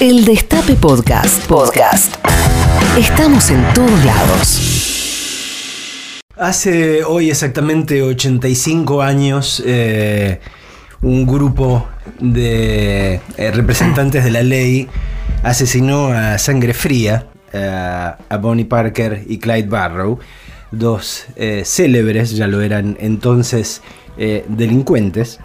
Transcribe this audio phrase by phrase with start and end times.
[0.00, 1.46] El Destape Podcast.
[1.46, 2.14] Podcast.
[2.98, 6.22] Estamos en todos lados.
[6.38, 10.40] Hace hoy exactamente 85 años, eh,
[11.02, 11.86] un grupo
[12.18, 14.88] de eh, representantes de la ley
[15.42, 20.18] asesinó a sangre fría eh, a Bonnie Parker y Clyde Barrow,
[20.70, 21.26] dos
[21.64, 23.82] célebres, ya lo eran entonces,
[24.16, 25.40] delincuentes.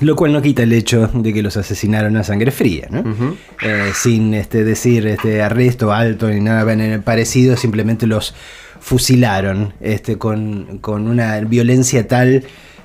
[0.00, 3.36] Lo cual no quita el hecho de que los asesinaron a sangre fría, ¿no?
[3.62, 6.64] Eh, sin este, decir este, arresto alto ni nada
[7.02, 8.34] parecido, simplemente los
[8.80, 12.44] fusilaron este, con, con una violencia tal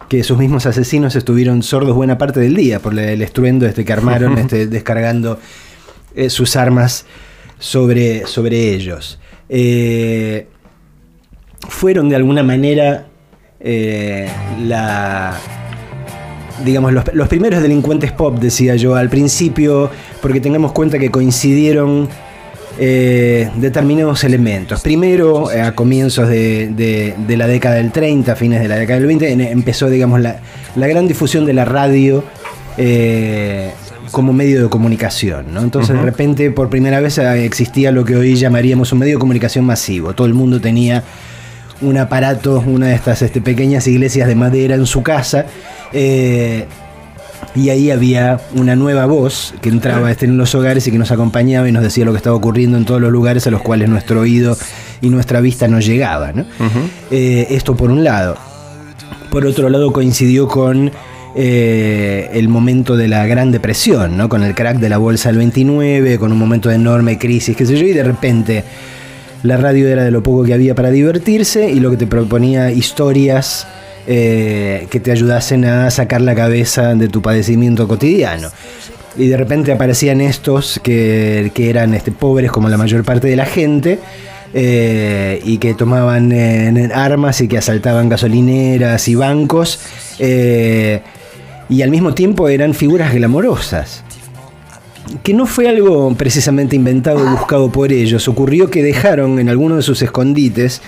[0.09, 3.93] que sus mismos asesinos estuvieron sordos buena parte del día por el estruendo este, que
[3.93, 5.39] armaron este, descargando
[6.15, 7.05] eh, sus armas
[7.59, 9.19] sobre, sobre ellos.
[9.47, 10.47] Eh,
[11.67, 13.07] fueron de alguna manera
[13.59, 14.29] eh,
[14.65, 15.37] la
[16.63, 19.89] digamos, los, los primeros delincuentes pop, decía yo, al principio,
[20.21, 22.07] porque tengamos cuenta que coincidieron
[22.81, 24.81] eh, determinados elementos.
[24.81, 28.99] Primero, eh, a comienzos de, de- de la década del 30, fines de la década
[28.99, 30.37] del 20, en- empezó, digamos, la,
[30.75, 32.23] la gran difusión de la radio
[32.77, 33.71] eh,
[34.11, 35.61] como medio de comunicación, ¿no?
[35.61, 39.19] Entonces, de repente, por primera vez eh, existía lo que hoy llamaríamos un medio de
[39.19, 40.13] comunicación masivo.
[40.13, 41.03] Todo el mundo tenía
[41.81, 45.45] un aparato, una de estas este, pequeñas iglesias de madera en su casa.
[45.93, 46.65] eh,
[47.55, 51.11] y ahí había una nueva voz que entraba este, en los hogares y que nos
[51.11, 53.89] acompañaba y nos decía lo que estaba ocurriendo en todos los lugares a los cuales
[53.89, 54.57] nuestro oído
[55.01, 56.31] y nuestra vista no llegaba.
[56.31, 56.45] ¿no?
[57.11, 58.37] Eh, esto por un lado.
[59.31, 60.91] Por otro lado coincidió con
[61.35, 64.29] eh, el momento de la Gran Depresión, ¿no?
[64.29, 67.65] con el crack de la bolsa del 29, con un momento de enorme crisis, qué
[67.65, 68.63] sé yo, y de repente
[69.43, 72.71] la radio era de lo poco que había para divertirse y lo que te proponía
[72.71, 73.67] historias
[74.07, 78.49] eh, que te ayudasen a sacar la cabeza de tu padecimiento cotidiano.
[79.17, 83.35] Y de repente aparecían estos que, que eran este, pobres como la mayor parte de
[83.35, 83.99] la gente.
[84.51, 89.79] eh, y que tomaban eh, armas y que asaltaban gasolineras y bancos
[90.17, 94.03] y al mismo tiempo eran figuras glamorosas
[95.23, 98.27] que no fue algo precisamente inventado o buscado por ellos.
[98.27, 100.81] Ocurrió que dejaron en alguno de sus escondites,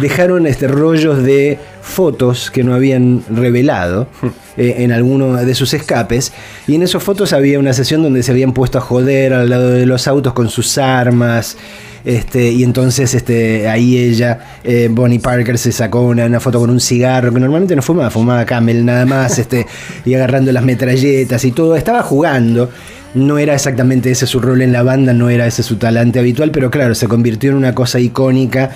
[0.00, 4.08] dejaron este rollos de fotos que no habían revelado
[4.56, 6.32] eh, en alguno de sus escapes.
[6.66, 9.70] Y en esas fotos había una sesión donde se habían puesto a joder al lado
[9.70, 11.56] de los autos con sus armas.
[12.02, 16.70] Este, y entonces este, ahí ella, eh, Bonnie Parker, se sacó una, una foto con
[16.70, 19.66] un cigarro, que normalmente no fumaba, fumaba Camel nada más, este,
[20.06, 21.76] y agarrando las metralletas y todo.
[21.76, 22.70] Estaba jugando.
[23.14, 26.50] No era exactamente ese su rol en la banda, no era ese su talante habitual,
[26.52, 28.70] pero claro, se convirtió en una cosa icónica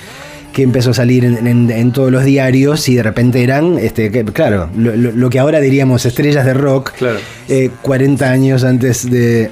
[0.53, 4.11] que empezó a salir en, en- en todos los diarios y de repente eran, este,
[4.11, 7.19] que, claro, lo, que ahora diríamos estrellas de rock, Claro.
[7.49, 9.51] eh, 40 años antes de,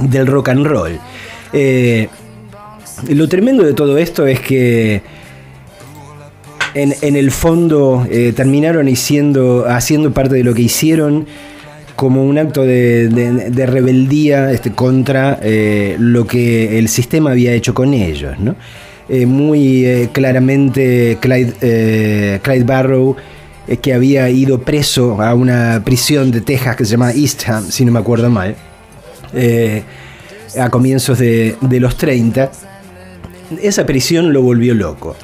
[0.00, 0.98] del rock and roll.
[1.52, 2.08] Eh,
[3.10, 5.02] lo tremendo de todo esto es que
[6.74, 11.26] en, en el fondo eh, terminaron haciendo, haciendo parte de lo que hicieron
[11.96, 17.72] como un acto de, de- rebeldía este, contra eh, lo que el sistema había hecho
[17.74, 18.38] con ellos.
[18.38, 18.56] ¿no?
[19.08, 23.16] Eh, muy eh, claramente Clyde, Clyde Barrow,
[23.80, 27.92] que había ido preso a una prisión de Texas que se llama Eastham, si no
[27.92, 28.54] me acuerdo mal,
[30.60, 32.50] a comienzos de, de los 30,
[33.62, 35.16] esa prisión lo volvió loco.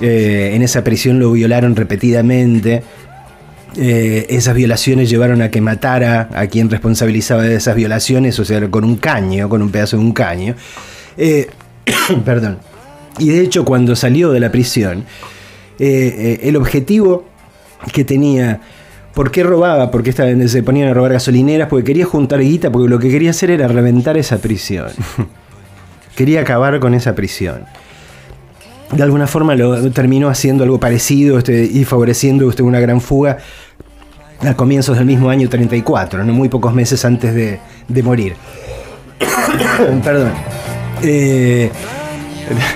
[0.00, 2.82] En esa prisión lo violaron repetidamente.
[3.76, 8.70] Eh, esas violaciones llevaron a que matara a quien responsabilizaba de esas violaciones, o sea,
[8.70, 10.54] con un caño, con un pedazo de un caño.
[11.16, 11.48] Eh,
[12.24, 12.58] perdón.
[13.18, 15.04] Y de hecho, cuando salió de la prisión,
[15.78, 17.24] eh, el objetivo
[17.92, 18.60] que tenía,
[19.12, 19.90] ¿por qué robaba?
[19.90, 23.50] Porque se ponían a robar gasolineras, porque quería juntar guita, porque lo que quería hacer
[23.50, 24.88] era reventar esa prisión.
[26.16, 27.64] quería acabar con esa prisión
[28.92, 33.38] de alguna forma lo terminó haciendo algo parecido este, y favoreciendo este, una gran fuga
[34.40, 36.32] a comienzos del mismo año 34, ¿no?
[36.32, 37.58] muy pocos meses antes de,
[37.88, 38.34] de morir.
[40.04, 40.32] Perdón.
[41.02, 41.70] Eh,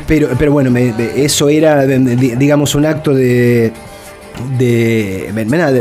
[0.06, 3.72] pero, pero bueno, me- eso era, digamos, un acto de,
[4.58, 5.31] de,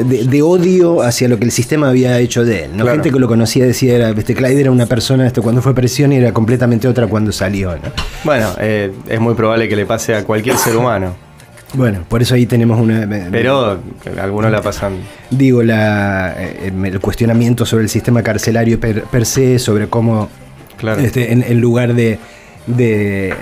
[0.03, 2.71] de- odio hacia lo que el sistema había hecho de él.
[2.71, 2.83] ¿no?
[2.83, 2.91] Claro.
[2.97, 5.75] Gente que lo conocía decía, era, este, Clyde era una persona este, cuando fue a
[5.75, 7.71] prisión y era completamente otra cuando salió.
[7.73, 7.79] ¿no?
[8.23, 11.15] Bueno, eh, es muy probable que le pase a cualquier ser humano.
[11.73, 13.07] Bueno, por eso ahí tenemos una...
[13.31, 13.79] Pero
[14.21, 14.93] algunos la pasan.
[15.29, 20.29] digo, la, eh, el cuestionamiento sobre el sistema carcelario per, per se, sobre cómo,
[20.77, 21.01] Claro.
[21.01, 22.19] este, en, en lugar de,
[22.67, 23.33] de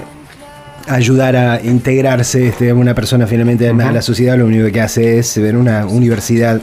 [0.88, 5.38] ayudar a integrarse este, una persona finalmente a la sociedad, lo único que hace es
[5.40, 6.62] ver una universidad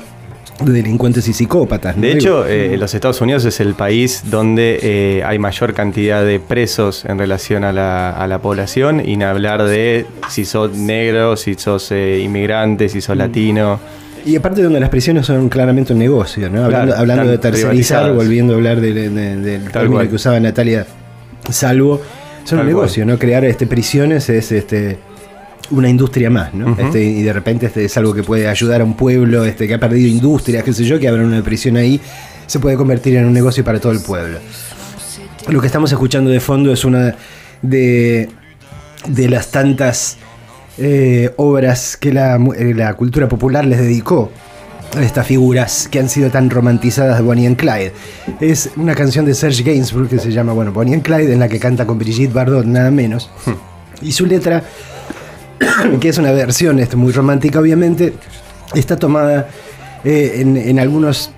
[0.61, 1.97] de delincuentes y psicópatas.
[1.97, 2.03] ¿no?
[2.03, 6.39] De hecho, eh, los Estados Unidos es el país donde eh, hay mayor cantidad de
[6.41, 11.55] presos en relación a la, a la población, y hablar de si sos negro, si
[11.55, 13.03] sos eh, inmigrante, si Mm.
[13.03, 13.81] sos latino.
[14.25, 16.65] Y aparte donde las prisiones son claramente un negocio, ¿no?
[16.65, 20.09] Hablando, Claro, hablando de tercerizar, volviendo a hablar de- de- de- del término cual.
[20.09, 20.87] que usaba Natalia
[21.51, 22.01] Salvo,
[22.45, 23.19] son un negocio, ¿no?
[23.19, 24.99] Crear este, prisiones es este
[25.73, 26.77] una industria más, ¿no?
[26.79, 29.75] Este, y de repente este es algo que puede ayudar a un pueblo este, que
[29.75, 32.01] ha perdido industrias, qué sé yo, que abran una prisión ahí,
[32.47, 34.39] se puede convertir en un negocio para todo el pueblo.
[35.49, 37.17] Lo que estamos escuchando de fondo es una
[37.63, 38.29] de,
[39.09, 40.19] de las tantas
[40.79, 44.31] eh, obras que la, eh, la cultura popular les dedicó
[44.97, 47.93] a estas figuras que han sido tan romantizadas de Bonnie and Clyde.
[48.41, 51.49] Es una canción de Serge Gainsbourg que se llama bueno, Bonnie and Clyde, en la
[51.49, 53.31] que canta con Brigitte Bardot, nada menos.
[54.01, 54.63] Y su letra,
[56.00, 58.14] que es una versión este, muy romántica obviamente,
[58.75, 59.49] está tomada
[60.05, 61.31] eh, en, en algunos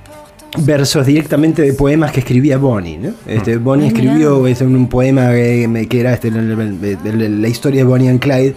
[0.58, 2.96] versos directamente de poemas que escribía Bonnie.
[2.98, 3.10] ¿no?
[3.26, 7.48] Este, Bonnie Ah, escribió este, un poema que, que era este, la, la- la- la
[7.48, 8.54] historia de Bonnie and Clyde,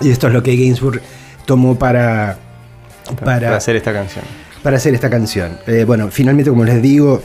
[0.00, 1.00] y esto es lo que Gainsbourg
[1.46, 2.36] tomó para,
[3.20, 4.24] Para, para, hacer esta canción.
[4.64, 5.56] para hacer esta canción.
[5.68, 7.22] Eh, bueno, finalmente, como les digo,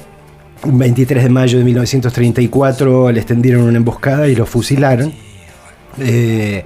[0.64, 5.12] un 23 de mayo de 1934 le extendieron una emboscada y lo fusilaron.
[6.00, 6.64] Eh,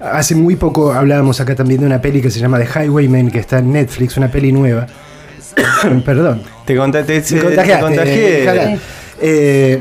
[0.00, 3.38] hace muy poco hablábamos acá también de una peli que se llama The Highwayman, que
[3.38, 4.86] está en Netflix, una peli nueva.
[6.04, 6.42] Perdón.
[6.64, 8.78] Te contaste, contagiaste, contagié.
[9.20, 9.80] Eh,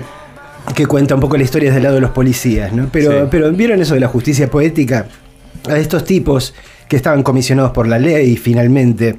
[0.75, 2.89] que cuenta un poco la historia del lado de los policías, ¿no?
[2.91, 3.27] Pero, Sí.
[3.31, 5.07] pero ¿vieron eso de la justicia poética?
[5.69, 6.53] A estos tipos
[6.87, 9.15] que estaban comisionados por la ley finalmente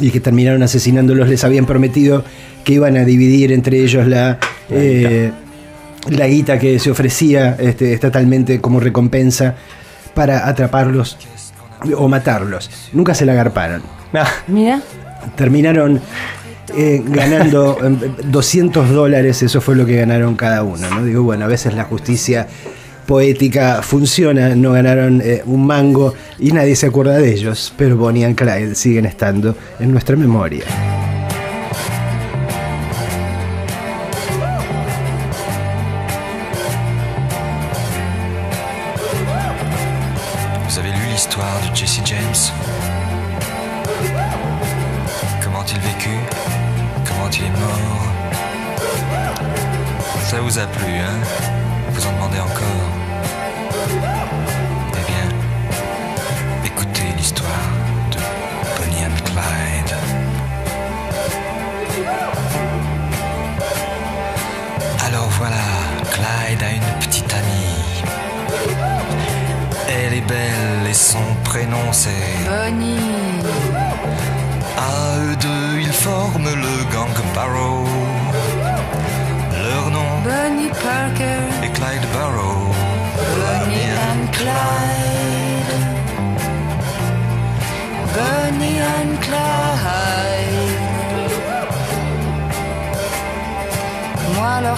[0.00, 2.24] y que terminaron asesinándolos les habían prometido
[2.64, 4.38] que iban a dividir entre ellos la,
[4.70, 5.30] eh,
[6.08, 9.56] la guita que se ofrecía este, estatalmente como recompensa
[10.14, 11.16] para atraparlos
[11.96, 12.70] o matarlos.
[12.92, 14.80] Nunca se la agarparon Ah, Mira,
[15.36, 16.00] terminaron
[16.76, 20.88] eh, ganando eh, 200 dólares, eso fue lo que ganaron cada uno.
[20.90, 21.04] ¿no?
[21.04, 22.48] Digo, bueno, a veces la justicia
[23.06, 28.24] poética funciona, no ganaron eh, un mango y nadie se acuerda de ellos, pero Bonnie
[28.24, 30.64] and Clyde siguen estando en nuestra memoria.
[41.20, 42.42] L'histoire de Jesse James.
[45.42, 46.18] Comment il vécut
[47.04, 48.06] Comment il est mort.
[50.30, 51.20] Ça vous a plu, hein?
[51.90, 52.99] Vous en demandez encore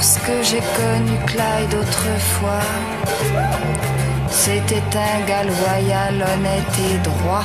[0.03, 2.67] lorsque j'ai connu Clyde autrefois,
[4.31, 7.45] c'était un gars loyal, honnête et droit.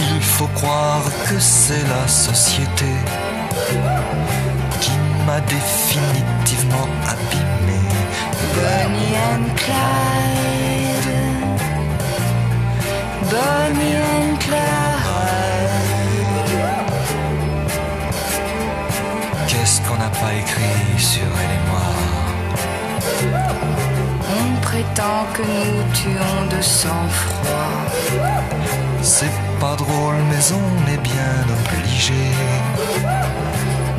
[0.00, 2.92] Il faut croire que c'est la société
[4.80, 4.90] qui
[5.24, 7.80] m'a définitivement abîmé.
[8.56, 11.10] Bonnie and Clyde.
[13.30, 14.93] Bonnie and Clyde.
[20.38, 21.88] Écrit sur elle et moi
[24.38, 27.74] On prétend que nous tuons de sang-froid.
[29.02, 32.24] C'est pas drôle, mais on est bien obligé.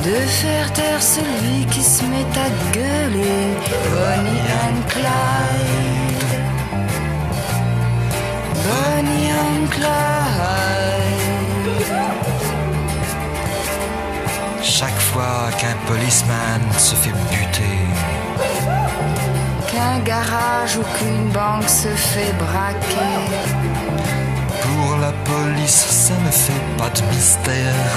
[0.04, 3.42] De faire taire celui qui se met à gueuler.
[3.92, 5.15] Bonnie and Clyde.
[17.06, 17.78] Fait buter,
[19.68, 23.16] Qu'un garage ou qu'une banque se fait braquer.
[24.64, 27.94] pour la police, ça ne fait pas de mystère.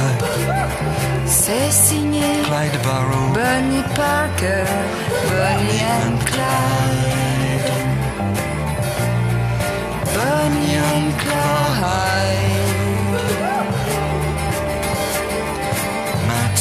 [1.26, 4.64] C'est signé Clyde Barrow, Bonnie Parker,
[5.30, 7.70] Bonnie and Clyde.
[10.14, 12.57] Bonnie and Clyde.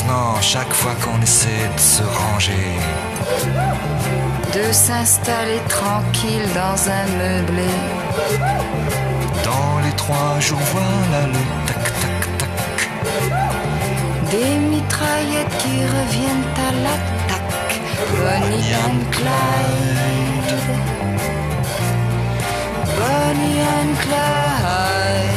[0.07, 2.53] Maintenant, chaque fois qu'on essaie de se ranger,
[4.53, 7.69] De s'installer tranquille dans un meublé.
[9.43, 12.49] dans les trois jours, voilà le tac-tac
[14.31, 17.81] Des mitraillettes qui reviennent à l'attaque.
[18.17, 20.51] Bonnie and Clyde.
[22.97, 25.36] Bonnie and Clyde.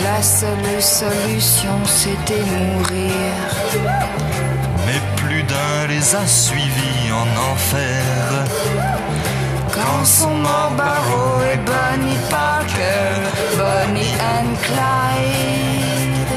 [0.00, 3.34] La seule solution, c'était mourir.
[4.86, 8.02] Mais plus d'un les a suivis en enfer.
[9.74, 13.20] Quand sont morts Barrow et Bonnie Parker,
[13.56, 16.32] Bonnie and Clyde.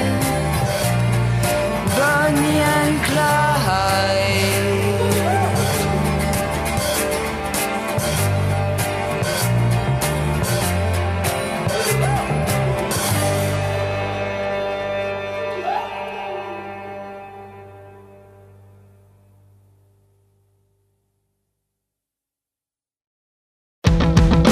[1.95, 4.24] Bonnie and Clyde.